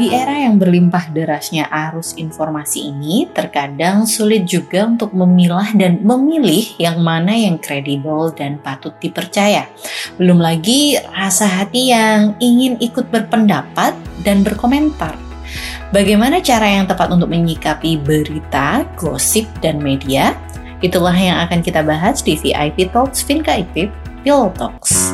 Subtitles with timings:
[0.00, 6.72] Di era yang berlimpah derasnya arus informasi ini, terkadang sulit juga untuk memilah dan memilih
[6.80, 9.68] yang mana yang kredibel dan patut dipercaya.
[10.16, 13.92] Belum lagi rasa hati yang ingin ikut berpendapat
[14.24, 15.20] dan berkomentar.
[15.92, 20.32] Bagaimana cara yang tepat untuk menyikapi berita, gosip, dan media?
[20.80, 23.92] Itulah yang akan kita bahas di VIP Talks Vinka Ipip
[24.24, 25.12] Pillow Talks.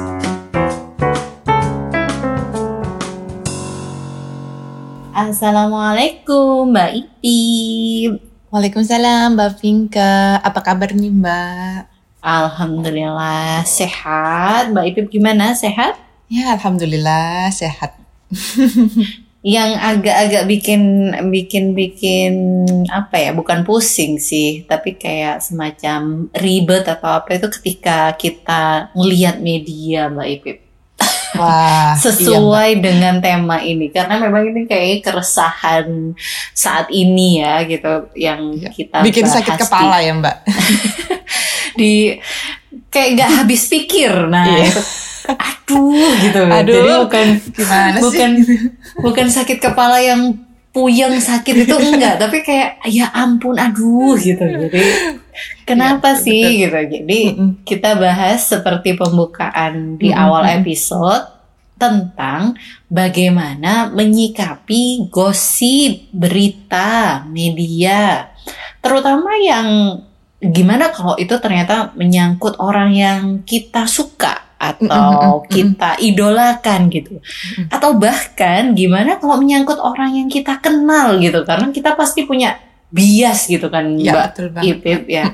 [5.17, 8.21] Assalamualaikum Mbak Ipip.
[8.53, 10.37] Waalaikumsalam Mbak Vinka.
[10.45, 11.89] Apa kabar nih Mbak?
[12.21, 14.77] Alhamdulillah sehat.
[14.77, 15.57] Mbak Ipip gimana?
[15.57, 15.97] Sehat?
[16.29, 17.97] Ya Alhamdulillah sehat.
[19.41, 20.83] Yang agak-agak bikin
[21.33, 22.33] bikin bikin
[22.93, 23.33] apa ya?
[23.33, 30.29] Bukan pusing sih, tapi kayak semacam ribet atau apa itu ketika kita melihat media Mbak
[30.29, 30.66] Ipip.
[31.35, 36.15] Wah, sesuai iya, dengan tema ini karena memang ini kayak keresahan
[36.55, 38.71] saat ini ya gitu yang iya.
[38.71, 40.37] kita bikin sakit kepala di, ya Mbak.
[41.81, 41.93] di
[42.89, 44.71] kayak nggak habis pikir nah iya.
[44.71, 44.83] itu
[45.27, 48.59] aduh gitu aduh, jadi bukan gimana bukan sih?
[49.03, 50.39] bukan sakit kepala yang
[50.71, 54.81] puyeng sakit itu enggak tapi kayak ya ampun aduh gitu jadi
[55.69, 56.43] kenapa ya, sih?
[56.43, 56.57] betul.
[56.61, 56.79] gitu.
[56.97, 57.21] Jadi
[57.67, 61.37] kita bahas seperti pembukaan di awal episode
[61.77, 62.57] tentang
[62.89, 68.33] bagaimana menyikapi gosip berita media.
[68.81, 70.01] Terutama yang
[70.41, 77.21] gimana kalau itu ternyata menyangkut orang yang kita suka atau kita idolakan gitu.
[77.69, 81.45] Atau bahkan gimana kalau menyangkut orang yang kita kenal gitu.
[81.45, 82.57] Karena kita pasti punya
[82.91, 85.25] bias gitu kan ya, Mbak betul Ipip ya.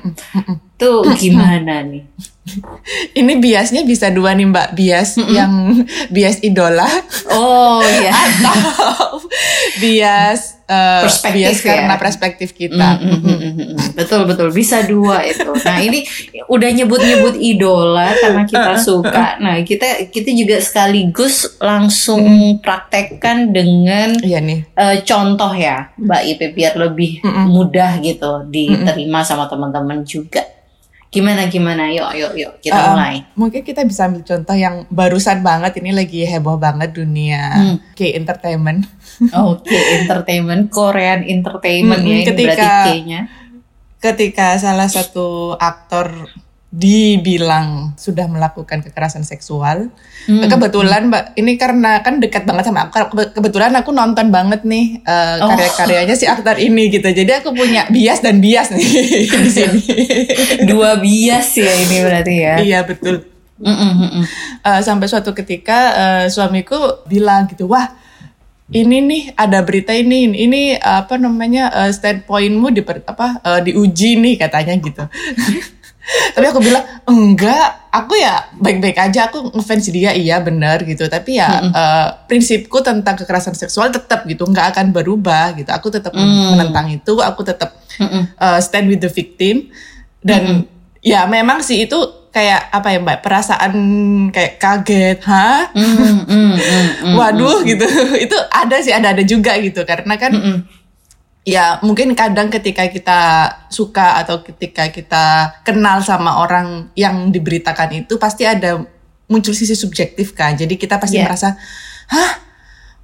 [0.80, 2.04] Tuh gimana nih?
[3.18, 5.34] Ini biasnya bisa dua nih Mbak, bias mm -mm.
[5.34, 5.52] yang
[6.10, 6.88] bias idola.
[7.30, 8.10] Oh iya.
[8.42, 9.22] Atau
[9.78, 11.66] bias uh, perspektif bias ya.
[11.70, 12.98] karena perspektif kita.
[12.98, 13.94] Mm -mm.
[13.94, 15.54] Betul betul bisa dua itu.
[15.62, 16.02] Nah ini
[16.50, 19.38] udah nyebut-nyebut idola karena kita suka.
[19.38, 22.52] Nah kita kita juga sekaligus langsung mm.
[22.58, 24.66] praktekkan dengan iya nih.
[24.74, 27.46] Uh, contoh ya Mbak Ipe biar lebih mm -mm.
[27.54, 29.30] mudah gitu diterima mm -mm.
[29.30, 30.42] sama teman-teman juga.
[31.12, 31.92] Gimana gimana?
[31.92, 33.20] Yuk yuk yuk kita uh, mulai.
[33.36, 37.76] Mungkin kita bisa ambil contoh yang barusan banget ini lagi heboh banget dunia hmm.
[37.92, 38.88] K entertainment.
[39.36, 39.70] Oh, K
[40.02, 43.20] entertainment, Korean entertainment hmm, ya ketika, K-nya.
[44.00, 46.32] Ketika salah satu aktor
[46.72, 49.92] dibilang sudah melakukan kekerasan seksual.
[50.24, 50.48] Hmm.
[50.48, 53.12] Kebetulan Mbak, ini karena kan dekat banget sama aku.
[53.36, 55.52] Kebetulan aku nonton banget nih uh, oh.
[55.52, 57.04] karya-karyanya si aktor ini gitu.
[57.04, 58.88] Jadi aku punya bias dan bias nih
[59.44, 59.80] di sini.
[60.64, 62.54] Dua bias ya ini berarti ya.
[62.64, 63.28] iya betul.
[63.62, 64.24] Mm -mm.
[64.64, 67.94] Uh, sampai suatu ketika uh, suamiku bilang gitu, wah
[68.72, 74.34] ini nih ada berita ini ini apa namanya uh, standpointmu di apa uh, diuji nih
[74.40, 75.04] katanya gitu.
[76.34, 81.38] tapi aku bilang enggak aku ya baik-baik aja aku ngefans dia iya benar gitu tapi
[81.38, 81.72] ya mm -hmm.
[81.72, 86.58] uh, prinsipku tentang kekerasan seksual tetap gitu nggak akan berubah gitu aku tetap mm.
[86.58, 88.22] menentang itu aku tetap mm -hmm.
[88.34, 89.70] uh, stand with the victim
[90.26, 90.62] dan mm -hmm.
[91.06, 91.98] ya memang sih itu
[92.32, 93.72] kayak apa ya mbak perasaan
[94.32, 96.12] kayak kaget ha mm -hmm.
[96.26, 97.14] mm -hmm.
[97.20, 97.86] waduh gitu
[98.24, 100.81] itu ada sih ada ada juga gitu karena kan mm -hmm
[101.42, 103.20] ya mungkin kadang ketika kita
[103.66, 108.78] suka atau ketika kita kenal sama orang yang diberitakan itu pasti ada
[109.26, 111.26] muncul sisi subjektif kan jadi kita pasti yeah.
[111.26, 111.58] merasa
[112.14, 112.32] hah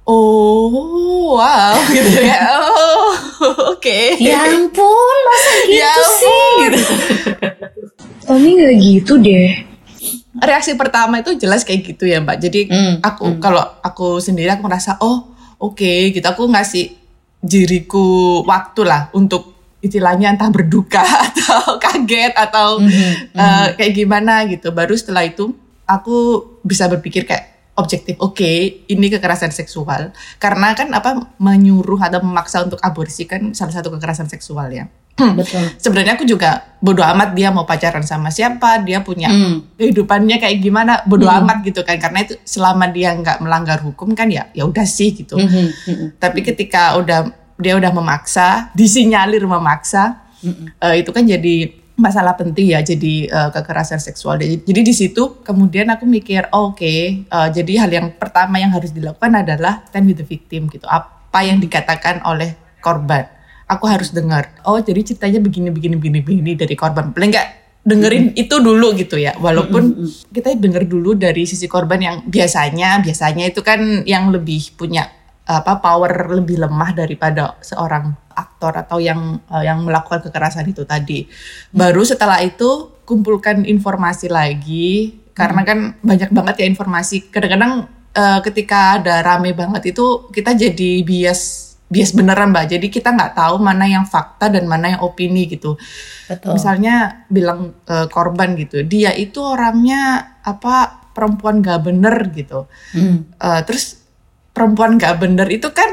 [0.07, 3.11] oh wow gitu ya oh
[3.75, 4.15] oke okay.
[4.23, 6.79] ya ampun masa gitu ya sih gitu.
[8.31, 9.51] oh ini nggak gitu deh
[10.39, 13.39] reaksi pertama itu jelas kayak gitu ya mbak jadi mm, aku mm.
[13.43, 16.95] kalau aku sendiri aku merasa oh oke okay, gitu aku ngasih
[17.39, 20.99] diriku waktu lah untuk istilahnya entah berduka
[21.31, 24.75] atau kaget atau mm -hmm, uh, kayak gimana gitu.
[24.75, 25.55] Baru setelah itu
[25.87, 28.19] aku bisa berpikir kayak objektif.
[28.19, 28.57] Oke, okay,
[28.91, 30.11] ini kekerasan seksual.
[30.35, 34.91] Karena kan apa menyuruh atau memaksa untuk aborsi kan salah satu kekerasan seksual ya.
[35.39, 35.65] Betul.
[35.77, 39.75] Sebenarnya aku juga bodoh amat dia mau pacaran sama siapa, dia punya mm.
[39.75, 41.39] kehidupannya kayak gimana, bodoh mm.
[41.43, 41.99] amat gitu kan.
[41.99, 45.35] Karena itu selama dia nggak melanggar hukum kan ya ya udah sih gitu.
[45.35, 45.65] Mm -hmm.
[45.67, 46.07] Mm -hmm.
[46.17, 50.67] Tapi ketika udah dia udah memaksa, disinyalir memaksa, mm -hmm.
[50.79, 51.55] uh, itu kan jadi
[51.99, 54.39] masalah penting ya jadi uh, kekerasan seksual.
[54.39, 58.55] Jadi, jadi di situ kemudian aku mikir, oh, oke, okay, uh, jadi hal yang pertama
[58.55, 60.87] yang harus dilakukan adalah stand with the victim gitu.
[60.87, 63.38] Apa yang dikatakan oleh korban
[63.69, 67.49] aku harus dengar oh jadi ceritanya begini begini begini begini dari korban paling nggak
[67.85, 68.43] dengerin mm-hmm.
[68.43, 70.33] itu dulu gitu ya walaupun mm-hmm.
[70.35, 75.07] kita denger dulu dari sisi korban yang biasanya biasanya itu kan yang lebih punya
[75.49, 81.25] apa power lebih lemah daripada seorang aktor atau yang uh, yang melakukan kekerasan itu tadi.
[81.73, 87.33] Baru setelah itu kumpulkan informasi lagi karena kan banyak banget ya informasi.
[87.33, 92.69] Kadang-kadang uh, ketika ada rame banget itu kita jadi bias bias beneran mbak.
[92.69, 95.75] Jadi kita nggak tahu mana yang fakta dan mana yang opini gitu.
[96.29, 96.55] Betul.
[96.55, 102.69] Misalnya bilang uh, korban gitu, dia itu orangnya apa perempuan gak bener gitu.
[102.95, 103.27] Hmm.
[103.41, 103.99] Uh, terus
[104.53, 105.89] perempuan gak bener itu kan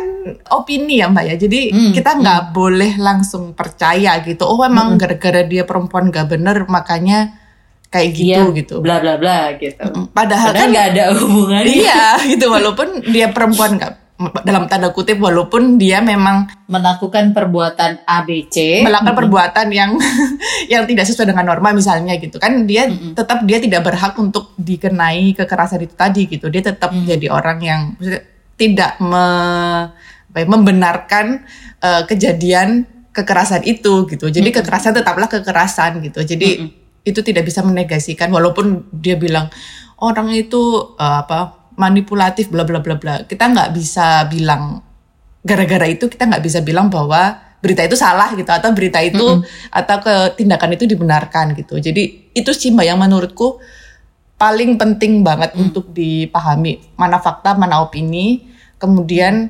[0.51, 2.53] opini ya mbak ya jadi hmm, kita nggak hmm.
[2.55, 4.99] boleh langsung percaya gitu oh emang hmm.
[4.99, 5.51] gara-gara hmm.
[5.55, 7.39] dia perempuan gak bener makanya
[7.87, 12.19] kayak gitu iya, gitu bla bla bla gitu padahal, padahal kan nggak ada hubungannya iya
[12.27, 14.06] gitu walaupun dia perempuan gak
[14.49, 19.21] dalam tanda kutip walaupun dia memang melakukan perbuatan ABC melakukan -hmm.
[19.21, 19.91] perbuatan yang
[20.73, 23.13] yang tidak sesuai dengan norma misalnya gitu kan dia -hmm.
[23.13, 27.05] tetap dia tidak berhak untuk dikenai kekerasan itu tadi gitu dia tetap -hmm.
[27.05, 27.81] jadi orang yang
[28.57, 29.25] tidak me,
[30.33, 31.45] apa ya, membenarkan
[31.81, 34.29] uh, kejadian kekerasan itu gitu.
[34.29, 34.59] Jadi -hmm.
[34.61, 36.25] kekerasan tetaplah kekerasan gitu.
[36.25, 36.69] Jadi -hmm.
[37.05, 39.49] itu tidak bisa menegasikan walaupun dia bilang
[40.01, 43.25] orang itu uh, apa manipulatif bla bla bla bla.
[43.25, 44.83] Kita nggak bisa bilang
[45.47, 49.39] gara-gara itu kita nggak bisa bilang bahwa berita itu salah gitu atau berita itu mm
[49.43, 49.79] -hmm.
[49.81, 51.79] atau ketindakan itu dibenarkan gitu.
[51.79, 53.63] Jadi itu sih mbak yang menurutku
[54.37, 55.63] paling penting banget hmm.
[55.69, 58.45] untuk dipahami mana fakta mana opini
[58.77, 59.49] kemudian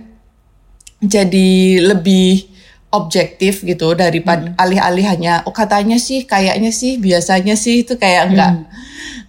[1.02, 2.46] jadi lebih
[2.94, 4.62] objektif gitu daripada hmm.
[4.62, 8.64] alih-alih hanya oh katanya sih kayaknya sih biasanya sih itu kayak enggak hmm.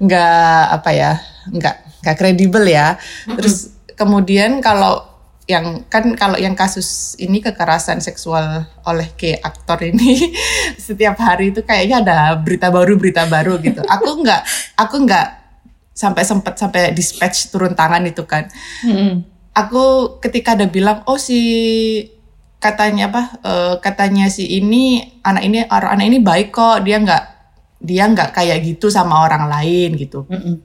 [0.06, 1.12] enggak apa ya
[1.50, 2.98] enggak enggak kredibel ya
[3.38, 5.04] terus kemudian kalau
[5.48, 10.36] yang kan kalau yang kasus ini kekerasan seksual oleh ke aktor ini
[10.86, 14.44] setiap hari itu kayaknya ada berita baru berita baru gitu aku enggak
[14.76, 15.48] aku enggak
[15.98, 18.46] sampai sempat sampai dispatch turun tangan itu kan.
[18.86, 19.26] Hmm.
[19.58, 21.42] Aku ketika ada bilang oh si
[22.62, 27.24] katanya apa uh, katanya si ini anak ini orang anak ini baik kok dia nggak
[27.82, 30.30] dia nggak kayak gitu sama orang lain gitu.
[30.30, 30.62] Hmm.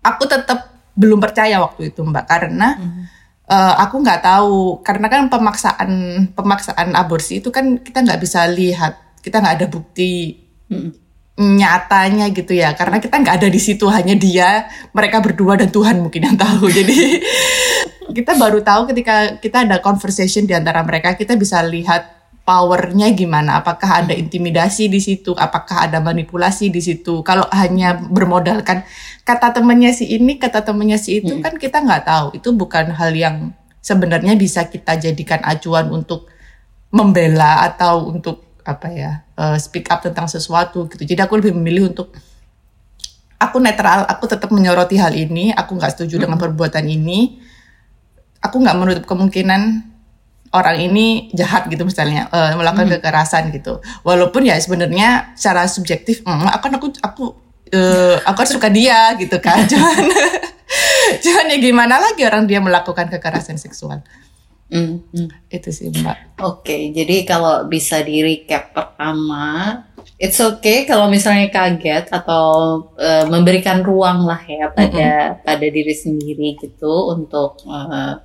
[0.00, 2.26] Aku tetap belum percaya waktu itu mbak.
[2.28, 3.02] Karena hmm.
[3.48, 4.80] uh, aku nggak tahu.
[4.84, 5.90] Karena kan pemaksaan
[6.32, 9.20] pemaksaan aborsi itu kan kita nggak bisa lihat.
[9.20, 10.40] Kita nggak ada bukti.
[10.70, 11.10] Hmm
[11.40, 12.76] nyatanya gitu ya.
[12.76, 13.88] Karena kita nggak ada di situ.
[13.88, 16.68] Hanya dia mereka berdua dan Tuhan mungkin yang tahu.
[16.78, 17.24] Jadi
[18.12, 23.62] kita baru tahu ketika kita ada conversation di antara mereka kita bisa lihat powernya gimana
[23.62, 28.82] apakah ada intimidasi di situ apakah ada manipulasi di situ kalau hanya bermodalkan
[29.22, 31.42] kata temannya si ini kata temannya si itu hmm.
[31.44, 36.28] kan kita nggak tahu itu bukan hal yang sebenarnya bisa kita jadikan acuan untuk
[36.92, 41.02] membela atau untuk apa ya uh, speak up tentang sesuatu gitu.
[41.02, 42.12] Jadi aku lebih memilih untuk
[43.40, 46.22] aku netral, aku tetap menyoroti hal ini, aku nggak setuju -hmm.
[46.28, 47.40] dengan perbuatan ini,
[48.44, 49.89] aku nggak menutup kemungkinan
[50.50, 52.98] orang ini jahat gitu misalnya uh, melakukan -hmm.
[52.98, 53.78] kekerasan gitu.
[54.02, 57.24] Walaupun ya sebenarnya secara subjektif, mm, akan aku aku
[57.70, 60.10] uh, aku suka dia gitu kan, cuman
[61.22, 64.02] cuman ya gimana lagi orang dia melakukan kekerasan seksual.
[64.70, 65.28] Mm, mm.
[65.50, 66.42] Itu sih Mbak.
[66.42, 69.82] Oke, okay, jadi kalau bisa di recap pertama,
[70.18, 72.46] it's okay kalau misalnya kaget atau
[72.98, 75.46] uh, memberikan ruang lah ya pada mm -hmm.
[75.46, 78.18] pada diri sendiri gitu untuk uh,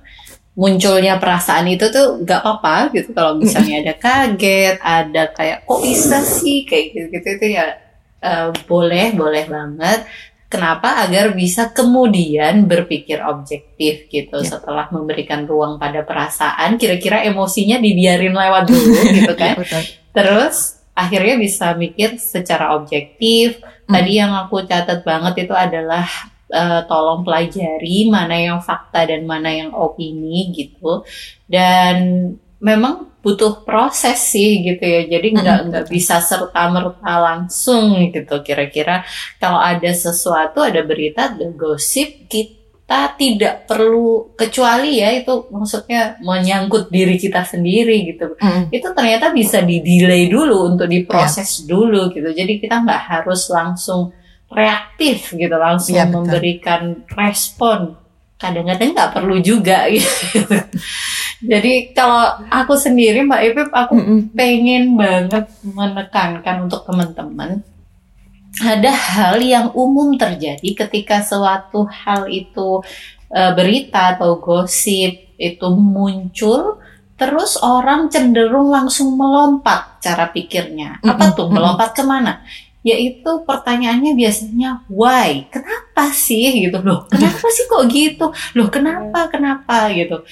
[0.56, 6.24] munculnya perasaan itu tuh gak apa-apa gitu kalau misalnya ada kaget, ada kayak kok bisa
[6.24, 7.76] sih kayak gitu-gitu itu ya
[8.24, 10.08] uh, boleh boleh banget
[10.46, 11.02] Kenapa?
[11.02, 14.46] Agar bisa kemudian berpikir objektif gitu ya.
[14.46, 19.58] setelah memberikan ruang pada perasaan, kira-kira emosinya dibiarin lewat dulu gitu kan.
[19.58, 19.82] ya,
[20.14, 23.58] Terus akhirnya bisa mikir secara objektif.
[23.58, 23.98] Hmm.
[23.98, 26.06] Tadi yang aku catat banget itu adalah
[26.52, 31.02] uh, tolong pelajari mana yang fakta dan mana yang opini gitu.
[31.46, 31.96] Dan
[32.60, 39.02] memang butuh proses sih gitu ya jadi nggak nggak bisa serta merta langsung gitu kira-kira
[39.42, 46.86] kalau ada sesuatu ada berita ada gosip kita tidak perlu kecuali ya itu maksudnya menyangkut
[46.88, 48.70] diri kita sendiri gitu mm.
[48.70, 51.66] itu ternyata bisa di delay dulu untuk diproses yeah.
[51.66, 54.14] dulu gitu jadi kita nggak harus langsung
[54.50, 57.98] reaktif gitu langsung yeah, memberikan respon
[58.36, 60.44] kadang-kadang nggak perlu juga gitu.
[61.40, 64.20] Jadi kalau aku sendiri Mbak Ipip aku mm -mm.
[64.36, 67.64] pengen banget menekankan untuk teman-teman
[68.64, 72.80] ada hal yang umum terjadi ketika suatu hal itu
[73.28, 76.80] e, berita atau gosip itu muncul
[77.16, 81.00] terus orang cenderung langsung melompat cara pikirnya.
[81.00, 82.44] Apa tuh melompat ke mana?
[82.86, 85.50] Yaitu pertanyaannya biasanya why?
[85.50, 86.70] Kenapa sih?
[86.70, 87.02] Gitu loh.
[87.12, 88.30] Kenapa sih kok gitu?
[88.54, 89.90] Loh kenapa kenapa?
[89.90, 90.22] Gitu.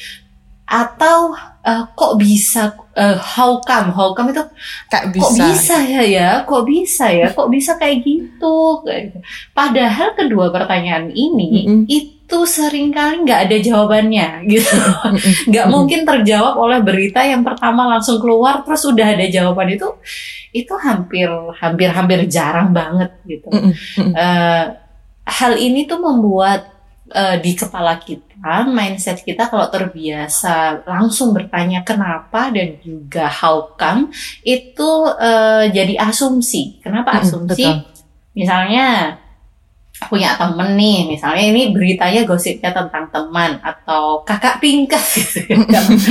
[0.65, 1.35] Atau
[1.67, 3.91] uh, kok bisa uh, how come?
[3.91, 4.47] How come itu
[4.87, 5.27] kok bisa.
[5.27, 6.31] kok bisa ya ya?
[6.47, 7.27] Kok bisa ya?
[7.37, 8.87] Kok bisa kayak gitu?
[8.87, 9.19] Gitu.
[9.51, 11.81] padahal kedua pertanyaan ini mm -hmm.
[11.91, 12.14] itu
[12.49, 14.77] sering kali nggak ada jawabannya gitu.
[15.53, 19.89] Nggak mungkin terjawab oleh berita yang pertama langsung keluar terus udah ada jawaban itu
[20.55, 21.29] itu hampir
[21.59, 23.49] hampir hampir jarang banget gitu.
[23.99, 24.65] Uh,
[25.25, 26.71] hal ini tuh membuat
[27.11, 34.13] uh, di kepala kita, mindset kita kalau terbiasa langsung bertanya kenapa dan juga how come
[34.45, 36.81] itu uh, jadi asumsi.
[36.81, 37.67] Kenapa asumsi?
[38.35, 39.19] Misalnya
[40.09, 45.59] punya temen nih, misalnya ini beritanya gosipnya tentang teman atau kakak tingkat gitu ya.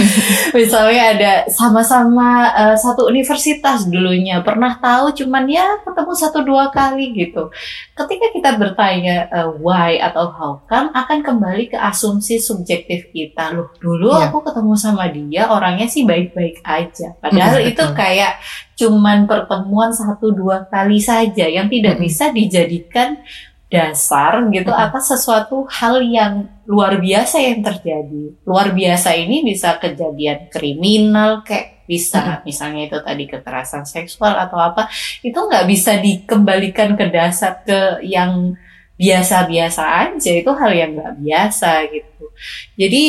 [0.57, 7.13] misalnya ada sama-sama uh, satu universitas dulunya, pernah tahu cuman ya ketemu satu dua kali
[7.13, 7.49] gitu.
[7.93, 13.55] Ketika kita bertanya uh, why atau how come akan kembali ke asumsi subjektif kita.
[13.55, 14.29] Loh, dulu yeah.
[14.29, 17.15] aku ketemu sama dia orangnya sih baik-baik aja.
[17.21, 18.41] Padahal mm, itu kayak
[18.73, 22.01] cuman pertemuan satu dua kali saja yang tidak mm.
[22.01, 23.21] bisa dijadikan
[23.73, 24.85] dasar gitu mm -hmm.
[24.85, 28.37] atas sesuatu hal yang luar biasa yang terjadi.
[28.45, 32.41] Luar biasa ini bisa kejadian kriminal kayak bisa mm -hmm.
[32.45, 34.85] misalnya itu tadi kekerasan seksual atau apa
[35.25, 38.53] itu nggak bisa dikembalikan ke dasar ke yang
[38.93, 42.25] biasa-biasa aja itu hal yang nggak biasa gitu.
[42.77, 43.03] Jadi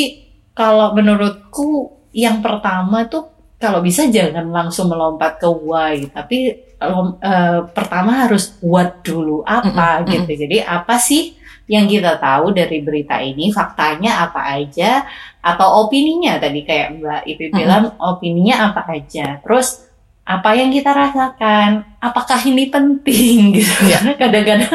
[0.57, 3.29] kalau menurutku yang pertama tuh
[3.61, 10.03] kalau bisa jangan langsung melompat ke why tapi uh, pertama harus buat dulu apa mm
[10.03, 10.11] -hmm.
[10.11, 10.31] gitu.
[10.45, 15.05] Jadi apa sih yang kita tahu dari berita ini, faktanya apa aja
[15.41, 18.09] atau opininya tadi kayak Mbak Ipi bilang mm -hmm.
[18.13, 19.41] opininya apa aja.
[19.41, 19.85] Terus
[20.25, 24.01] apa yang kita rasakan, apakah ini penting gitu ya.
[24.21, 24.73] Kadang-kadang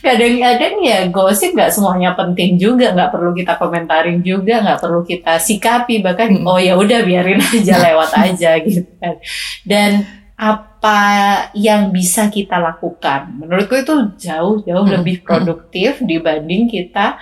[0.00, 5.42] kadang-kadang ya gosip nggak semuanya penting juga, nggak perlu kita komentarin juga, nggak perlu kita
[5.42, 6.46] sikapi bahkan hmm.
[6.46, 9.18] oh ya udah biarin aja lewat aja gitu kan.
[9.66, 10.06] Dan
[10.38, 10.69] apa
[11.52, 13.36] yang bisa kita lakukan.
[13.36, 14.94] Menurutku itu jauh-jauh hmm.
[14.96, 17.20] lebih produktif dibanding kita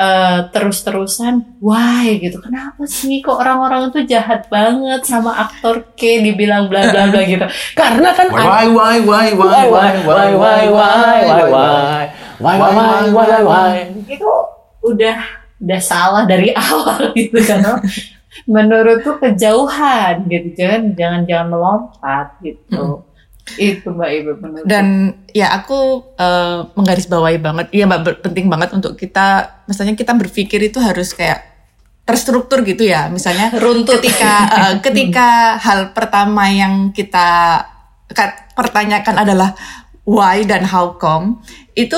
[0.00, 2.38] uh, terus-terusan why gitu.
[2.38, 7.44] Kenapa sih kok orang-orang itu jahat banget sama aktor K dibilang bla bla bla gitu.
[7.74, 12.04] Karena kan why why why why why why why why why why
[12.40, 13.74] why why why why
[14.08, 14.30] itu
[14.80, 15.18] udah
[15.60, 17.84] udah salah dari awal gitu kan
[18.46, 23.58] menurutku kejauhan gitu jangan jangan jangan melompat gitu hmm.
[23.58, 24.86] itu mbak ibu menurut dan
[25.34, 30.78] ya aku uh, menggarisbawahi banget ya mbak penting banget untuk kita misalnya kita berpikir itu
[30.78, 31.50] harus kayak
[32.06, 34.02] terstruktur gitu ya misalnya Runtut.
[34.02, 37.62] ketika uh, ketika hal pertama yang kita
[38.58, 39.54] pertanyakan adalah
[40.08, 41.40] why dan how come
[41.76, 41.96] itu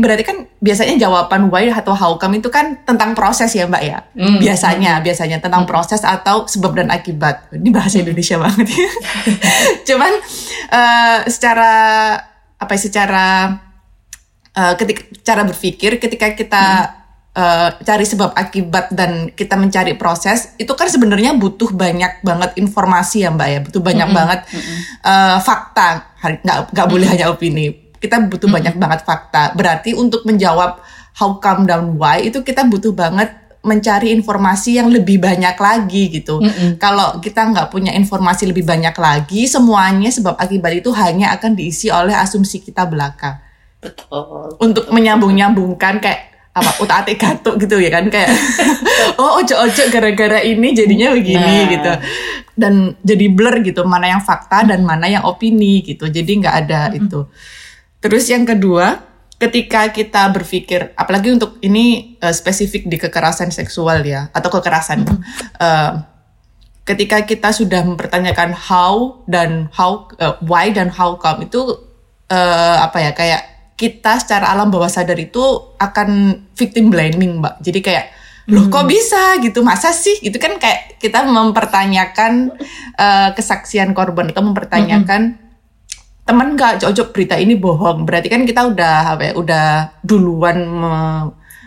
[0.00, 3.98] berarti kan biasanya jawaban why atau how come itu kan tentang proses ya mbak ya
[4.16, 4.40] mm.
[4.40, 5.70] biasanya biasanya tentang mm.
[5.70, 8.88] proses atau sebab dan akibat ini bahasa Indonesia banget ya
[9.92, 10.12] cuman
[10.72, 11.72] uh, secara
[12.58, 13.26] apa ya secara
[14.56, 17.03] uh, ketika cara berpikir ketika kita mm
[17.34, 23.26] uh, cari sebab akibat dan kita mencari proses itu kan sebenarnya butuh banyak banget informasi
[23.26, 24.18] ya mbak ya butuh banyak mm -hmm.
[24.18, 24.76] banget mm -hmm.
[25.04, 25.88] uh, fakta
[26.22, 26.90] nggak nggak mm -hmm.
[26.90, 27.66] boleh hanya opini
[27.98, 28.56] kita butuh mm -hmm.
[28.56, 30.80] banyak banget fakta berarti untuk menjawab
[31.18, 33.30] how come dan why itu kita butuh banget
[33.64, 36.36] mencari informasi yang lebih banyak lagi gitu.
[36.36, 36.70] Mm -hmm.
[36.76, 41.88] Kalau kita nggak punya informasi lebih banyak lagi, semuanya sebab akibat itu hanya akan diisi
[41.88, 43.40] oleh asumsi kita belaka.
[43.80, 44.60] Betul.
[44.60, 48.30] Untuk menyambung-nyambungkan kayak apa utak atik gatuk gitu ya kan kayak
[49.20, 51.66] oh ojo ojo gara-gara ini jadinya begini nah.
[51.66, 51.92] gitu
[52.54, 56.80] dan jadi blur gitu mana yang fakta dan mana yang opini gitu jadi nggak ada
[56.86, 56.98] mm -hmm.
[57.02, 57.20] itu
[57.98, 59.02] terus yang kedua
[59.34, 65.10] ketika kita berpikir apalagi untuk ini uh, spesifik di kekerasan seksual ya atau kekerasan mm
[65.10, 65.20] -hmm.
[65.58, 65.92] uh,
[66.86, 71.82] ketika kita sudah mempertanyakan how dan how uh, why dan how come itu
[72.30, 73.42] uh, apa ya kayak
[73.74, 75.42] kita secara alam bawah sadar itu
[75.78, 77.58] akan victim blaming mbak.
[77.58, 78.06] Jadi kayak
[78.52, 78.92] loh kok hmm.
[78.92, 79.22] bisa?
[79.42, 79.58] Gitu.
[79.66, 80.20] Masa sih?
[80.22, 82.54] Gitu kan kayak kita mempertanyakan
[82.94, 86.26] uh, kesaksian korban atau mempertanyakan hmm.
[86.28, 86.86] teman nggak?
[86.86, 88.06] Cocok berita ini bohong.
[88.06, 89.66] Berarti kan kita udah apa ya udah
[90.06, 90.94] duluan me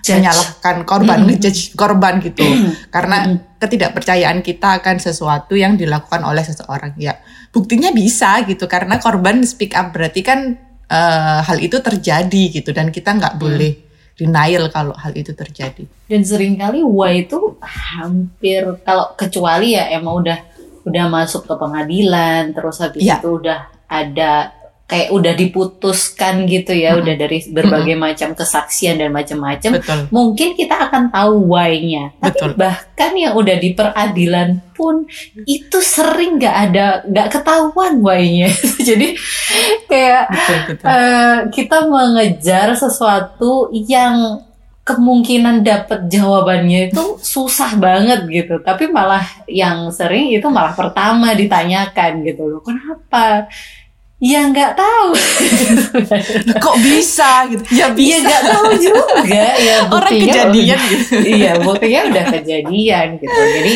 [0.07, 2.47] menyalahkan korban, mm ngejudge korban gitu.
[2.47, 6.95] Mm Karena mm ketidakpercayaan kita akan sesuatu yang dilakukan oleh seseorang.
[6.95, 7.19] Ya,
[7.51, 8.69] buktinya bisa gitu.
[8.69, 13.41] Karena korban speak up berarti kan uh, hal itu terjadi gitu dan kita nggak hmm.
[13.41, 13.73] boleh
[14.17, 15.85] denial kalau hal itu terjadi.
[16.09, 20.39] Dan sering kali why itu hampir kalau kecuali ya emang udah
[20.87, 23.21] udah masuk ke pengadilan terus habis ya.
[23.21, 24.56] itu udah ada
[24.87, 27.03] kayak udah diputuskan gitu ya, hmm.
[27.03, 28.03] udah dari berbagai hmm.
[28.07, 32.15] macam kesaksian dan macam-macam, mungkin kita akan tahu why-nya.
[32.23, 35.03] Tapi bahkan yang udah di peradilan pun
[35.43, 38.47] itu sering nggak ada, nggak ketahuan why-nya.
[38.87, 39.19] Jadi
[39.91, 40.85] kayak betul, betul.
[40.87, 44.47] Uh, kita mengejar sesuatu yang
[44.87, 48.63] kemungkinan dapat jawabannya itu susah banget gitu.
[48.63, 52.63] Tapi malah yang sering itu malah pertama ditanyakan gitu loh.
[52.63, 53.51] Kenapa?
[54.17, 55.13] Ya nggak tahu.
[56.65, 57.61] Kok bisa gitu?
[57.69, 58.17] Ya, bisa.
[58.17, 59.45] Ya nggak tahu juga.
[59.61, 61.15] Ya orang kejadian udah, gitu.
[61.37, 63.37] Iya buktinya udah kejadian gitu.
[63.37, 63.73] Jadi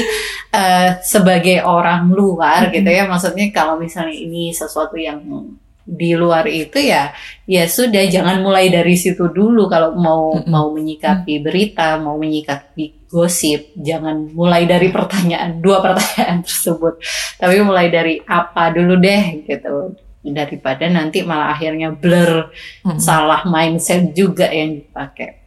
[0.57, 5.21] uh, sebagai orang luar gitu ya, maksudnya kalau misalnya ini sesuatu yang
[5.81, 7.10] di luar itu ya
[7.50, 10.50] ya sudah jangan mulai dari situ dulu kalau mau mm -hmm.
[10.53, 17.01] mau menyikapi berita mau menyikapi gosip jangan mulai dari pertanyaan dua pertanyaan tersebut
[17.36, 22.53] tapi mulai dari apa dulu deh gitu daripada nanti malah akhirnya blur
[22.85, 23.01] hmm.
[23.01, 25.41] salah mindset juga yang dipakai.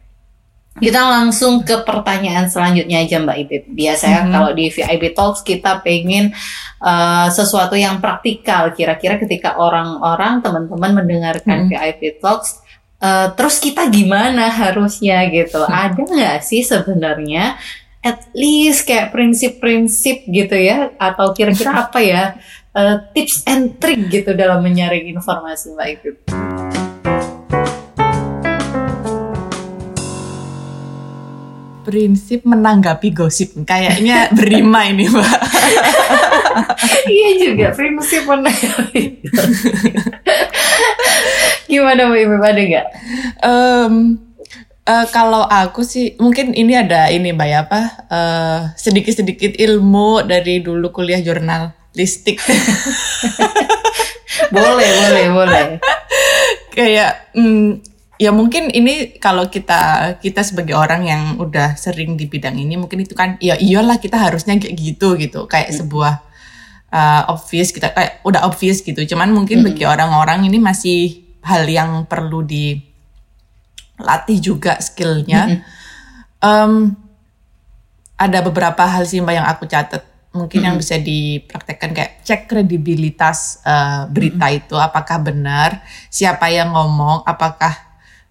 [0.75, 3.63] Kita langsung ke pertanyaan selanjutnya aja Mbak Ibib.
[3.79, 4.31] Biasanya hmm.
[4.35, 6.35] kalau di VIP Talks kita pengen
[6.83, 8.75] uh, sesuatu yang praktikal.
[8.75, 11.69] Kira-kira ketika orang-orang teman-teman mendengarkan hmm.
[11.71, 12.59] VIP Talks,
[12.99, 15.63] uh, terus kita gimana harusnya gitu?
[15.63, 15.95] Hmm.
[15.95, 17.55] Ada nggak sih sebenarnya
[18.03, 20.91] at least kayak prinsip-prinsip gitu ya?
[20.99, 22.35] Atau kira-kira apa ya?
[22.75, 26.15] Uh, tips and trick gitu dalam menyaring informasi Mbak Ikut?
[31.85, 35.39] Prinsip menanggapi gosip kayaknya berima ini Mbak.
[37.15, 39.01] iya juga prinsip menanggapi.
[41.71, 42.87] Gimana Mbak Ibu ada nggak?
[43.41, 43.95] Um,
[44.85, 50.61] Uh, kalau aku sih mungkin ini ada ini mbak ya apa uh, sedikit-sedikit ilmu dari
[50.61, 52.43] dulu kuliah jurnal listik
[54.55, 55.65] boleh boleh boleh
[56.75, 62.55] kayak mm, ya mungkin ini kalau kita kita sebagai orang yang udah sering di bidang
[62.55, 65.79] ini mungkin itu kan ya iyalah kita harusnya kayak gitu gitu kayak hmm.
[65.83, 66.13] sebuah
[66.95, 69.67] uh, obvious kita kayak udah obvious gitu cuman mungkin hmm.
[69.71, 75.59] bagi orang-orang ini masih hal yang perlu dilatih juga skillnya hmm.
[76.39, 76.95] um,
[78.15, 80.67] ada beberapa hal sih mbak yang aku catat mungkin hmm.
[80.67, 84.59] yang bisa dipraktekkan kayak cek kredibilitas uh, berita hmm.
[84.59, 85.79] itu apakah benar
[86.11, 87.71] siapa yang ngomong apakah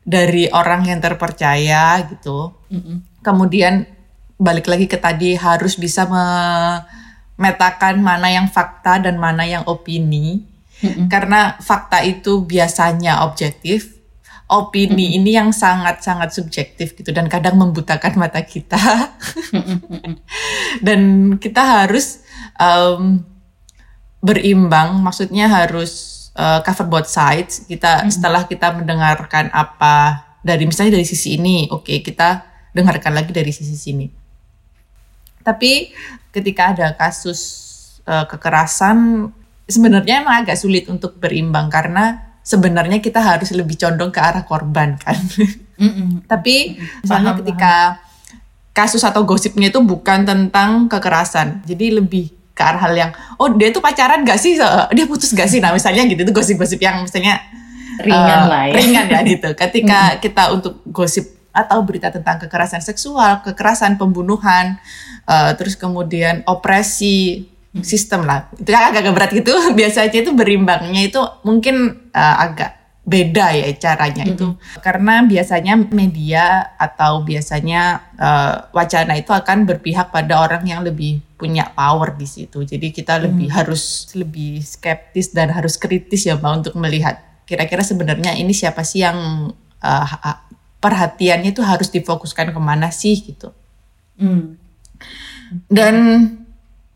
[0.05, 3.25] dari orang yang terpercaya gitu hmm.
[3.25, 3.88] kemudian
[4.37, 10.45] balik lagi ke tadi harus bisa memetakan mana yang fakta dan mana yang opini
[10.85, 11.09] hmm.
[11.09, 13.94] karena fakta itu biasanya objektif
[14.45, 19.17] opini ini yang sangat-sangat subjektif gitu dan kadang membutakan mata kita.
[20.87, 22.21] Dan kita harus
[22.61, 23.25] um,
[24.21, 27.65] berimbang maksudnya harus uh, cover both sides.
[27.65, 28.13] Kita hmm.
[28.13, 32.45] setelah kita mendengarkan apa dari misalnya dari sisi ini oke okay, kita
[32.77, 34.07] dengarkan lagi dari sisi sini.
[35.45, 35.93] Tapi
[36.33, 37.41] ketika ada kasus
[38.05, 39.29] uh, kekerasan
[39.65, 45.01] sebenarnya emang agak sulit untuk berimbang karena sebenarnya kita harus lebih condong ke arah korban
[45.01, 45.17] kan.
[46.31, 48.77] Tapi misalnya paham, ketika paham.
[48.77, 53.75] kasus atau gosipnya itu bukan tentang kekerasan, jadi lebih ke arah hal yang oh dia
[53.75, 54.55] tuh pacaran gak sih,
[54.95, 57.43] dia putus gak sih, nah misalnya gitu itu gosip-gosip yang misalnya
[57.99, 58.75] ringan uh, lah ya.
[58.79, 59.49] Ringan ya gitu.
[59.61, 64.79] Ketika kita untuk gosip atau berita tentang kekerasan seksual, kekerasan pembunuhan,
[65.27, 67.47] uh, terus kemudian opresi
[67.83, 68.47] sistem lah.
[68.55, 69.51] Itu kan agak berat gitu.
[69.79, 74.37] Biasanya itu berimbangnya itu mungkin uh, agak beda ya caranya mm -hmm.
[74.41, 74.47] itu
[74.81, 81.69] karena biasanya media atau biasanya uh, wacana itu akan berpihak pada orang yang lebih punya
[81.77, 83.57] power di situ jadi kita lebih mm.
[83.61, 89.05] harus lebih skeptis dan harus kritis ya mbak untuk melihat kira-kira sebenarnya ini siapa sih
[89.05, 89.53] yang
[89.85, 90.07] uh,
[90.81, 93.53] perhatiannya itu harus difokuskan ke mana sih gitu
[94.17, 94.57] mm.
[95.69, 95.95] dan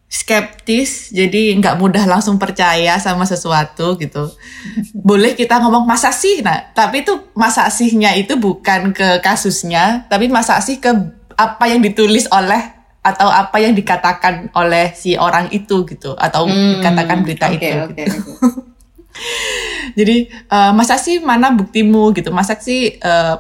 [0.09, 4.33] skeptis jadi nggak mudah langsung percaya sama sesuatu gitu
[4.97, 10.33] boleh kita ngomong masa sih nah tapi itu masa sihnya itu bukan ke kasusnya tapi
[10.33, 10.89] masa sih ke
[11.37, 16.81] apa yang ditulis oleh atau apa yang dikatakan oleh si orang itu gitu atau hmm,
[16.81, 18.33] dikatakan berita okay, itu okay, gitu.
[18.33, 18.67] okay.
[19.99, 20.17] jadi
[20.49, 23.37] uh, masa sih mana buktimu gitu masa sih uh,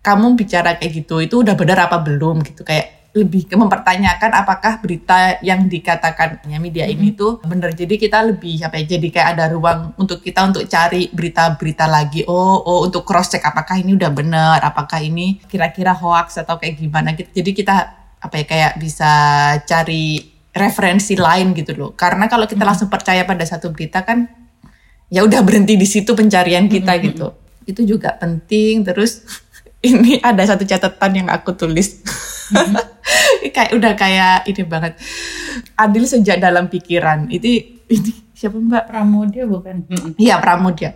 [0.00, 5.40] kamu bicara kayak gitu itu udah benar apa belum gitu kayak lebih mempertanyakan apakah berita
[5.40, 6.94] yang dikatakan media mm -hmm.
[7.00, 7.72] ini tuh benar.
[7.72, 8.84] Jadi kita lebih apa ya?
[8.84, 12.28] Jadi kayak ada ruang untuk kita untuk cari berita-berita lagi.
[12.28, 16.76] Oh, oh untuk cross check apakah ini udah benar, apakah ini kira-kira hoax atau kayak
[16.76, 17.32] gimana gitu.
[17.32, 17.76] Jadi kita
[18.20, 19.12] apa ya kayak bisa
[19.64, 20.20] cari
[20.52, 21.90] referensi lain gitu loh.
[21.96, 22.68] Karena kalau kita mm -hmm.
[22.68, 24.28] langsung percaya pada satu berita kan
[25.10, 27.30] ya udah berhenti di situ pencarian kita gitu
[27.66, 29.22] itu juga penting terus
[29.88, 32.02] ini ada satu catatan yang aku tulis
[33.56, 34.92] kayak udah kayak ini banget.
[35.78, 38.90] Adil sejak dalam pikiran itu ini siapa mbak?
[38.90, 39.86] Pramudia bukan?
[40.20, 40.92] Iya Pramudia.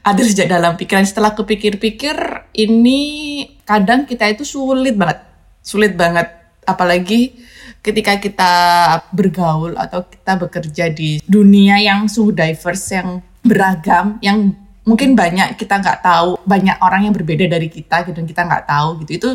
[0.00, 1.04] Adil sejak dalam pikiran.
[1.04, 2.16] Setelah kepikir-pikir
[2.56, 3.00] ini
[3.68, 5.20] kadang kita itu sulit banget.
[5.60, 6.30] Sulit banget.
[6.64, 7.36] Apalagi
[7.84, 8.52] ketika kita
[9.12, 14.52] bergaul atau kita bekerja di dunia yang so diverse yang beragam yang
[14.86, 16.40] mungkin banyak kita nggak tahu.
[16.46, 19.12] Banyak orang yang berbeda dari kita gitu kita nggak tahu gitu.
[19.18, 19.30] Itu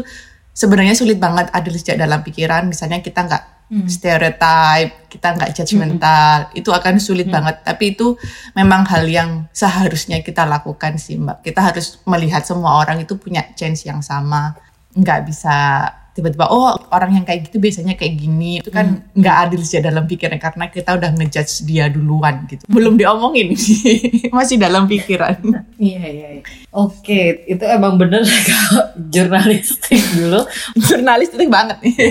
[0.56, 3.44] sebenarnya sulit banget ada sejak dalam pikiran misalnya kita nggak
[3.76, 3.88] hmm.
[3.92, 6.60] stereotype kita nggak judgmental hmm.
[6.64, 7.36] itu akan sulit hmm.
[7.36, 8.16] banget tapi itu
[8.56, 13.44] memang hal yang seharusnya kita lakukan sih mbak kita harus melihat semua orang itu punya
[13.60, 14.56] chance yang sama
[14.96, 18.64] nggak bisa tiba-tiba oh orang yang kayak gitu biasanya kayak gini.
[18.64, 19.20] Itu kan hmm.
[19.20, 19.44] nggak hmm.
[19.46, 22.64] adil sih dalam pikiran karena kita udah ngejudge dia duluan gitu.
[22.72, 24.00] Belum diomongin sih
[24.36, 25.36] masih dalam pikiran.
[25.76, 26.42] Iya iya ya.
[26.72, 30.48] oke itu emang bener kalau jurnalistik dulu.
[30.80, 31.96] Jurnalistik banget nih.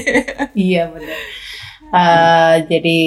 [0.54, 1.18] Iya bener.
[1.90, 3.00] Uh, jadi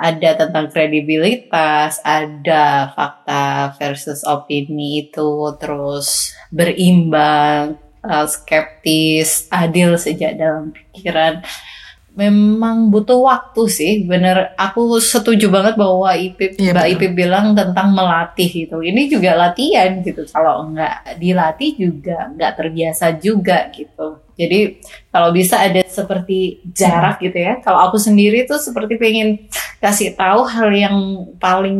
[0.00, 10.72] ada tentang kredibilitas, ada fakta versus opini itu, terus berimbang, uh, skeptis, adil sejak dalam
[10.92, 11.44] pikiran.
[12.10, 14.50] Memang butuh waktu sih, bener.
[14.58, 18.82] Aku setuju banget bahwa Ipip, iya, Mbak Ipip bilang tentang melatih gitu.
[18.82, 20.26] Ini juga latihan gitu.
[20.26, 24.26] Kalau nggak dilatih juga nggak terbiasa juga gitu.
[24.34, 24.80] Jadi
[25.12, 27.60] kalau bisa ada seperti jarak gitu ya.
[27.62, 29.46] Kalau aku sendiri tuh seperti pengen
[29.80, 30.96] kasih tahu hal yang
[31.40, 31.78] paling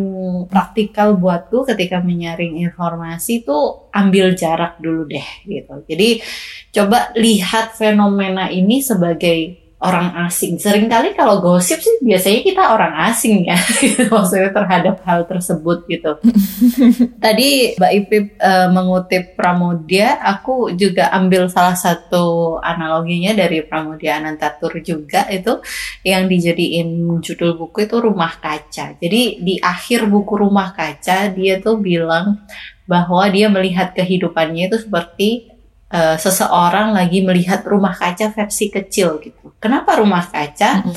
[0.48, 5.84] praktikal buatku ketika menyaring informasi tuh ambil jarak dulu deh gitu.
[5.84, 6.24] Jadi
[6.72, 10.60] coba lihat fenomena ini sebagai orang asing.
[10.60, 16.20] Seringkali kalau gosip sih biasanya kita orang asing ya, gitu, maksudnya terhadap hal tersebut gitu.
[17.24, 24.84] Tadi Mbak Ipip uh, mengutip Pramudia, aku juga ambil salah satu analoginya dari Pramudia Anantatur
[24.84, 25.64] juga itu
[26.04, 29.00] yang dijadiin judul buku itu Rumah Kaca.
[29.00, 32.44] Jadi di akhir buku Rumah Kaca dia tuh bilang
[32.90, 35.49] bahwa dia melihat kehidupannya itu seperti
[35.90, 39.54] uh, seseorang lagi melihat rumah kaca versi kecil gitu.
[39.58, 40.80] Kenapa rumah kaca?
[40.80, 40.94] Mm -hmm.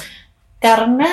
[0.63, 1.11] Karena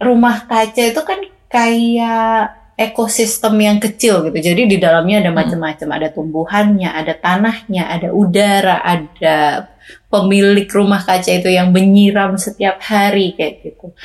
[0.00, 4.36] rumah kaca itu kan kayak ekosistem yang kecil gitu.
[4.36, 9.72] Jadi di dalamnya ada macam-macam, ada tumbuhannya, ada tanahnya, ada udara, ada
[10.12, 13.96] pemilik rumah kaca itu yang menyiram setiap hari kayak gitu.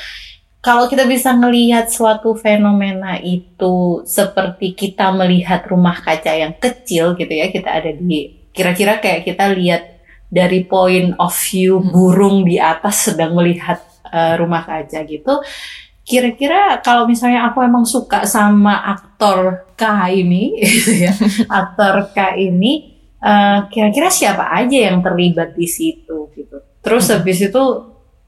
[0.62, 7.34] Kalau kita bisa melihat suatu fenomena itu seperti kita melihat rumah kaca yang kecil gitu
[7.34, 9.84] ya, kita ada di kira-kira kayak kita lihat
[10.32, 11.92] dari point of view hmm.
[11.92, 15.44] burung di atas sedang melihat uh, rumah kaca gitu.
[16.02, 21.14] Kira-kira kalau misalnya aku emang suka sama aktor K ini, gitu ya,
[21.60, 26.64] aktor K ini, uh, kira-kira siapa aja yang terlibat di situ gitu.
[26.80, 27.14] Terus hmm.
[27.20, 27.64] habis itu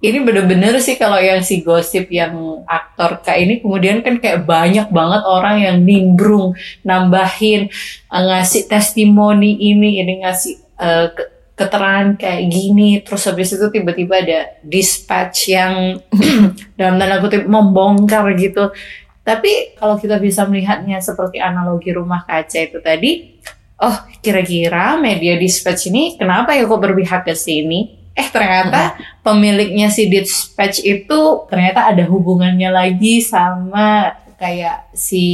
[0.04, 2.36] ini bener-bener sih kalau yang si gosip yang
[2.68, 6.52] aktor K ini kemudian kan kayak banyak banget orang yang nimbrung
[6.84, 7.72] nambahin
[8.12, 11.08] uh, ngasih testimoni ini ini ngasih uh,
[11.56, 13.00] keterangan kayak gini.
[13.00, 16.04] Terus habis itu tiba-tiba ada dispatch yang
[16.78, 18.76] dalam tanda kutip membongkar gitu.
[19.24, 23.40] Tapi kalau kita bisa melihatnya seperti analogi rumah kaca itu tadi
[23.80, 29.26] oh kira-kira media dispatch ini kenapa ya kok berpihak ke sini eh ternyata hmm.
[29.26, 35.26] pemiliknya si dispatch itu ternyata ada hubungannya lagi sama kayak si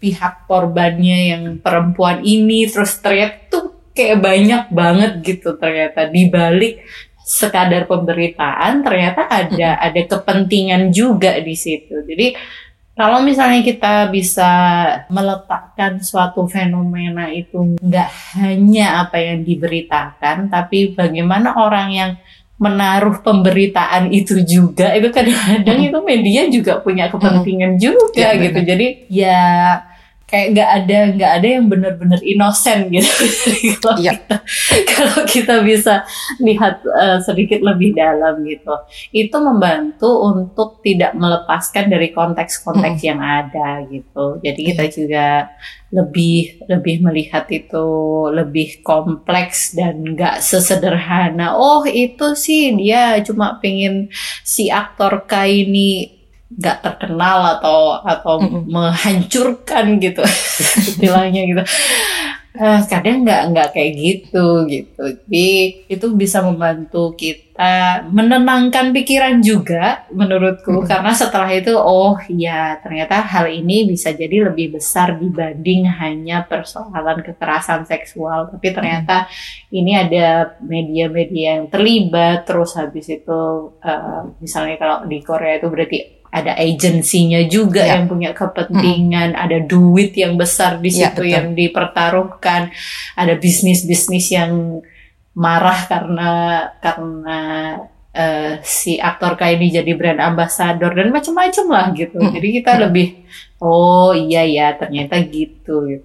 [0.00, 2.66] pihak korbannya yang perempuan ini.
[2.66, 6.10] Terus ternyata tuh kayak banyak banget gitu ternyata.
[6.10, 6.82] Di balik
[7.26, 12.02] sekadar pemberitaan ternyata ada ada kepentingan juga di situ.
[12.02, 12.34] Jadi
[12.96, 14.48] kalau misalnya kita bisa
[15.12, 22.10] meletakkan suatu fenomena itu nggak hanya apa yang diberitakan, tapi bagaimana orang yang
[22.56, 28.60] menaruh pemberitaan itu juga itu kadang-kadang itu media juga punya kepentingan juga ya, gitu.
[28.64, 29.44] Jadi ya
[30.26, 33.06] kayak nggak ada nggak ada yang benar-benar inosen gitu
[33.78, 34.18] kalau iya.
[34.18, 34.36] kita
[34.90, 36.02] kalau kita bisa
[36.42, 38.74] lihat uh, sedikit lebih dalam gitu
[39.14, 43.08] itu membantu untuk tidak melepaskan dari konteks-konteks hmm.
[43.14, 44.92] yang ada gitu jadi kita iya.
[44.92, 45.26] juga
[45.94, 47.86] lebih lebih melihat itu
[48.34, 54.10] lebih kompleks dan nggak sesederhana oh itu sih dia cuma pengen
[54.42, 56.15] si aktor K ini
[56.46, 58.62] nggak terkenal atau atau mm -mm.
[58.70, 60.22] menghancurkan gitu
[60.94, 61.62] istilahnya gitu
[62.56, 65.48] uh, kadang nggak nggak kayak gitu gitu jadi
[65.86, 70.88] itu bisa membantu kita menenangkan pikiran juga menurutku hmm.
[70.88, 77.24] karena setelah itu oh ya ternyata hal ini bisa jadi lebih besar dibanding hanya persoalan
[77.24, 79.78] kekerasan seksual tapi ternyata hmm.
[79.78, 86.15] ini ada media-media yang terlibat terus habis itu uh, misalnya kalau di Korea itu berarti
[86.36, 87.96] ada agensinya juga yeah.
[87.96, 89.40] yang punya kepentingan, mm.
[89.40, 92.68] ada duit yang besar di ya, situ yeah, yang dipertaruhkan,
[93.16, 94.84] ada bisnis-bisnis yang
[95.32, 96.32] marah karena
[96.84, 97.40] karena
[98.12, 102.20] uh, si aktor kayak ini jadi brand ambassador dan macam-macam lah gitu.
[102.20, 102.32] Mm.
[102.36, 102.80] Jadi kita mm.
[102.84, 103.08] lebih
[103.64, 105.88] oh iya ya ternyata gitu.
[105.88, 106.04] gitu.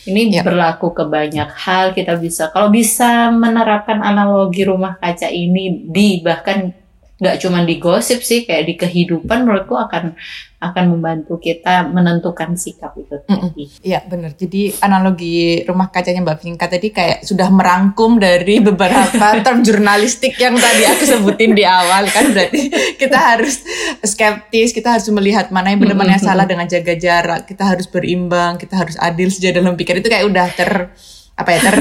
[0.00, 0.44] Ini yeah.
[0.44, 6.79] berlaku ke banyak hal kita bisa kalau bisa menerapkan analogi rumah kaca ini di bahkan
[7.20, 10.16] nggak cuma di gosip sih kayak di kehidupan menurutku akan
[10.60, 13.64] akan membantu kita menentukan sikap itu tadi.
[13.80, 14.36] Iya benar.
[14.36, 20.56] Jadi analogi rumah kacanya Mbak Pinka tadi kayak sudah merangkum dari beberapa term jurnalistik yang
[20.60, 22.68] tadi aku sebutin di awal kan berarti
[23.00, 23.64] kita harus
[24.04, 27.88] skeptis, kita harus melihat mana yang benar mana yang salah dengan jaga jarak, kita harus
[27.88, 30.92] berimbang, kita harus adil saja dalam pikir itu kayak udah ter
[31.40, 31.78] apa ya ter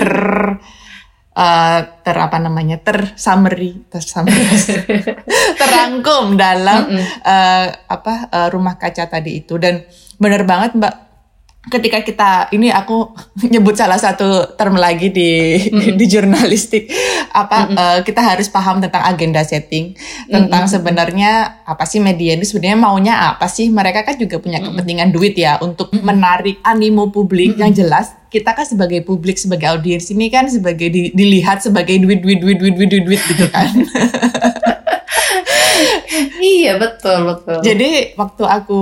[1.39, 4.43] uh, ter apa namanya ter summary ter summary
[5.60, 7.06] terangkum dalam mm -mm.
[7.23, 9.88] Uh, apa uh, rumah kaca tadi itu dan
[10.19, 11.09] benar banget mbak
[11.67, 13.12] ketika kita ini aku
[13.52, 15.95] nyebut salah satu term lagi di mm -hmm.
[16.00, 16.88] di jurnalistik
[17.36, 17.76] apa mm -hmm.
[17.76, 19.91] uh, kita harus paham tentang agenda setting
[20.32, 20.76] tentang mm -hmm.
[20.80, 21.32] sebenarnya
[21.67, 25.19] apa sih media ini sebenarnya maunya apa sih mereka kan juga punya kepentingan mm -hmm.
[25.19, 26.08] duit ya untuk mm -hmm.
[26.08, 27.63] menarik animo publik mm -hmm.
[27.67, 32.24] yang jelas kita kan sebagai publik sebagai audiens ini kan sebagai di, dilihat sebagai duit
[32.24, 33.67] duit duit duit duit duit, duit gitu kan
[36.41, 37.58] iya betul betul.
[37.62, 38.82] Jadi waktu aku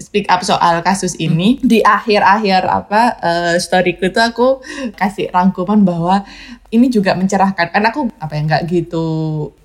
[0.00, 4.48] speak up soal kasus ini di akhir-akhir apa uh, storyku tuh aku
[4.96, 6.24] kasih rangkuman bahwa
[6.72, 7.70] ini juga mencerahkan.
[7.70, 9.04] Kan aku apa ya nggak gitu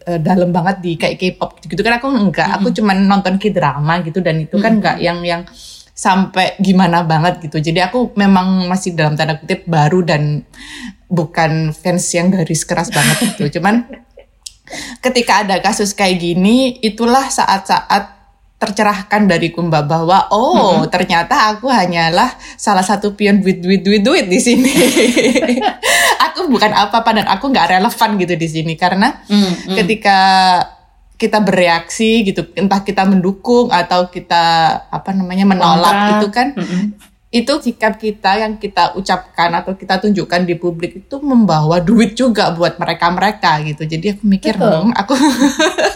[0.06, 4.20] uh, dalam banget di kayak K-pop gitu kan aku enggak aku cuman nonton K-drama gitu
[4.20, 5.48] dan itu kan enggak yang yang
[5.96, 7.64] sampai gimana banget gitu.
[7.64, 10.44] Jadi aku memang masih dalam tanda kutip baru dan
[11.08, 13.58] bukan fans yang garis keras banget gitu.
[13.58, 13.88] Cuman
[15.02, 18.16] ketika ada kasus kayak gini itulah saat-saat
[18.56, 20.90] tercerahkan dari Kumba bahwa oh mm-hmm.
[20.90, 24.72] ternyata aku hanyalah salah satu pion duit duit duit duit di sini.
[26.32, 29.76] aku bukan apa-apa dan aku nggak relevan gitu di sini karena mm-hmm.
[29.76, 30.18] ketika
[31.16, 34.44] kita bereaksi gitu entah kita mendukung atau kita
[34.92, 36.16] apa namanya menolak Kontra.
[36.20, 36.84] itu kan mm-hmm.
[37.36, 42.56] Itu sikap kita yang kita ucapkan atau kita tunjukkan di publik itu membawa duit juga
[42.56, 45.20] buat mereka mereka gitu jadi aku mikir hmm, aku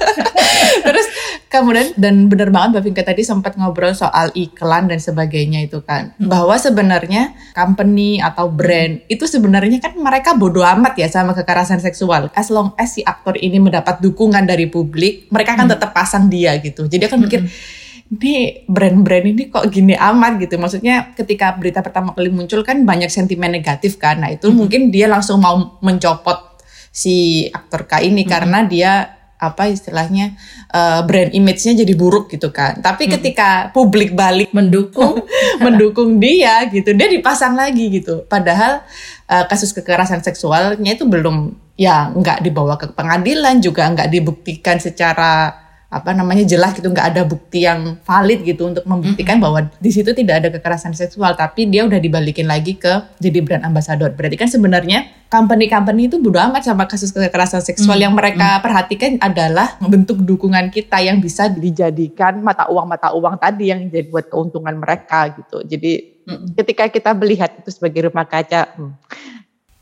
[0.86, 1.08] terus
[1.48, 6.12] kemudian dan benar banget Mbak Vinka tadi sempat ngobrol soal iklan dan sebagainya itu kan
[6.20, 6.28] hmm.
[6.28, 9.08] bahwa sebenarnya company atau brand hmm.
[9.08, 13.40] itu sebenarnya kan mereka bodoh amat ya sama kekerasan seksual as long as si aktor
[13.40, 15.74] ini mendapat dukungan dari publik mereka akan hmm.
[15.80, 20.58] tetap pasang dia gitu jadi akan mikir hmm ini brand-brand ini kok gini amat gitu.
[20.58, 24.26] Maksudnya ketika berita pertama kali muncul kan banyak sentimen negatif kan.
[24.26, 24.58] Nah itu hmm.
[24.58, 26.58] mungkin dia langsung mau mencopot
[26.90, 28.30] si aktor K ini hmm.
[28.30, 28.92] karena dia
[29.40, 30.36] apa istilahnya
[30.76, 32.82] uh, brand image-nya jadi buruk gitu kan.
[32.82, 33.12] Tapi hmm.
[33.14, 35.22] ketika publik balik mendukung
[35.66, 38.26] mendukung dia gitu, dia dipasang lagi gitu.
[38.26, 38.82] Padahal
[39.30, 45.69] uh, kasus kekerasan seksualnya itu belum ya nggak dibawa ke pengadilan juga nggak dibuktikan secara
[45.90, 49.66] apa namanya jelas gitu nggak ada bukti yang valid gitu untuk membuktikan mm -hmm.
[49.66, 53.66] bahwa di situ tidak ada kekerasan seksual tapi dia udah dibalikin lagi ke jadi brand
[53.66, 58.06] ambassador berarti kan sebenarnya company-company itu bodo amat sama kasus kekerasan seksual mm -hmm.
[58.06, 58.66] yang mereka mm -hmm.
[58.70, 64.14] perhatikan adalah bentuk dukungan kita yang bisa dijadikan mata uang mata uang tadi yang jadi
[64.14, 66.48] buat keuntungan mereka gitu jadi mm -hmm.
[66.54, 68.94] ketika kita melihat itu sebagai rumah kaca hmm,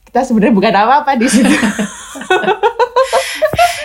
[0.07, 1.51] kita sebenarnya bukan apa-apa di situ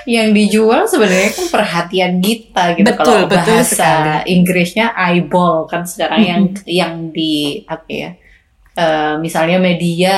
[0.07, 4.35] yang dijual sebenarnya kan perhatian kita gitu betul, kalau betul bahasa sekali.
[4.35, 6.33] Inggrisnya eyeball kan sekarang mm -hmm.
[6.33, 8.11] yang yang di apa ya
[8.77, 10.17] uh, misalnya media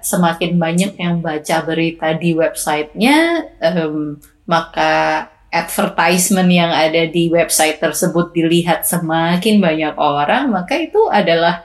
[0.00, 8.34] semakin banyak yang baca berita di websitenya um, maka advertisement yang ada di website tersebut
[8.34, 11.64] dilihat semakin banyak orang maka itu adalah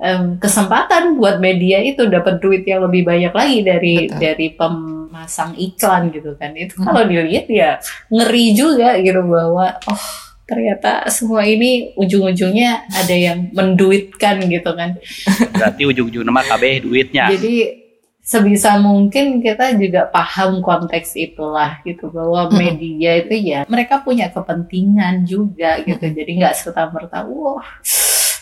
[0.00, 4.18] um, kesempatan buat media itu dapat duit yang lebih banyak lagi dari Betul.
[4.18, 6.56] dari pemasang iklan gitu kan.
[6.56, 6.84] Itu hmm.
[6.88, 7.70] kalau dilihat ya
[8.08, 10.04] ngeri juga gitu bahwa oh
[10.50, 14.98] ternyata semua ini ujung-ujungnya ada yang menduitkan gitu kan.
[15.54, 17.30] Berarti ujung-ujungnya nama KB duitnya.
[17.30, 17.78] Jadi
[18.20, 25.22] sebisa mungkin kita juga paham konteks itulah gitu bahwa media itu ya mereka punya kepentingan
[25.22, 26.02] juga gitu.
[26.02, 27.62] Jadi nggak serta merta wah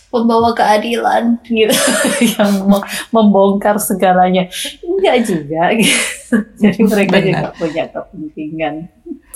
[0.09, 1.75] pembawa keadilan gitu
[2.37, 2.53] yang
[3.13, 4.49] membongkar segalanya
[4.81, 6.05] enggak juga gitu.
[6.65, 7.25] jadi mereka Benar.
[7.29, 8.75] juga punya kepentingan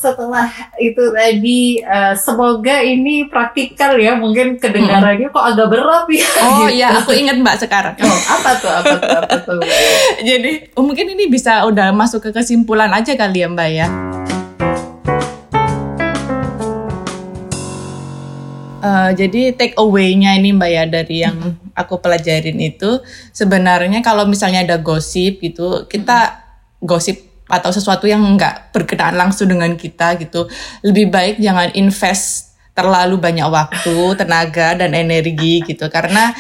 [0.02, 0.50] setelah
[0.82, 6.74] itu tadi uh, semoga ini praktikal ya mungkin kedengarannya kok agak berat ya oh gitu.
[6.74, 9.60] iya aku ingat mbak sekarang oh, apa tuh apa tuh apa tuh
[10.28, 14.11] jadi oh, mungkin ini bisa udah masuk ke kesimpulan aja kali ya mbak ya
[18.82, 21.38] Uh, jadi take away-nya ini Mbak ya dari yang
[21.80, 22.98] aku pelajarin itu
[23.30, 26.42] sebenarnya kalau misalnya ada gosip gitu, kita
[26.82, 30.50] gosip atau sesuatu yang nggak berkenaan langsung dengan kita gitu,
[30.82, 36.34] lebih baik jangan invest terlalu banyak waktu, tenaga dan energi gitu karena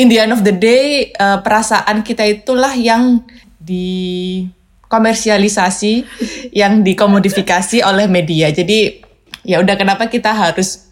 [0.00, 3.20] in the end of the day uh, perasaan kita itulah yang
[3.60, 4.48] di
[4.90, 6.08] komersialisasi,
[6.60, 8.50] yang dikomodifikasi oleh media.
[8.50, 8.98] Jadi
[9.46, 10.89] ya udah kenapa kita harus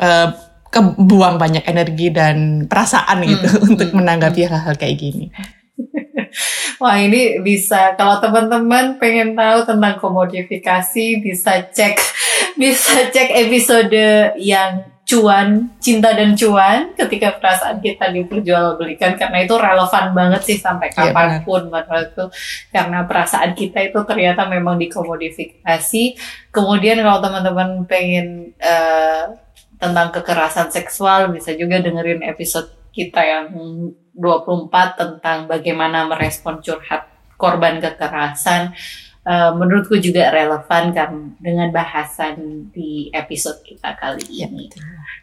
[0.00, 0.34] uh,
[0.74, 4.50] kebuang banyak energi dan perasaan gitu hmm, untuk hmm, menanggapi hmm.
[4.50, 5.30] hal-hal kayak gini.
[6.82, 11.94] Wah ini bisa kalau teman-teman pengen tahu tentang komodifikasi bisa cek
[12.60, 20.16] bisa cek episode yang cuan cinta dan cuan ketika perasaan kita diperjualbelikan karena itu relevan
[20.16, 22.24] banget sih sampai iya, kapan pun ya, itu
[22.72, 26.04] karena perasaan kita itu ternyata memang dikomodifikasi
[26.48, 29.43] kemudian kalau teman-teman pengen uh,
[29.84, 33.46] tentang kekerasan seksual bisa juga dengerin episode kita yang
[34.14, 38.72] 24 tentang bagaimana merespon curhat korban kekerasan
[39.26, 44.70] uh, menurutku juga relevan kan dengan bahasan di episode kita kali ya, ini.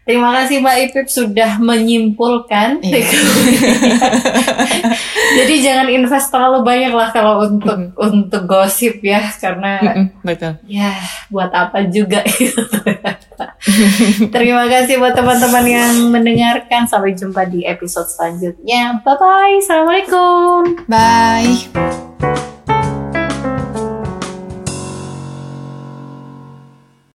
[0.01, 2.81] Terima kasih Mbak Ipip sudah menyimpulkan.
[2.81, 3.05] Ya.
[5.39, 8.07] Jadi jangan invest terlalu banyak lah kalau untuk mm -hmm.
[8.09, 10.53] untuk gosip ya karena mm -hmm, betul.
[10.65, 10.97] Ya
[11.29, 12.25] buat apa juga
[14.35, 16.85] Terima kasih buat teman-teman yang mendengarkan.
[16.85, 19.01] Sampai jumpa di episode selanjutnya.
[19.01, 19.55] Bye bye.
[19.61, 20.85] Assalamualaikum.
[20.85, 22.50] Bye.